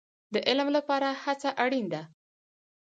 د 0.33 0.35
علم 0.47 0.67
لپاره 0.77 1.07
هڅه 1.23 1.49
اړین 1.63 1.85
ده 1.93 2.01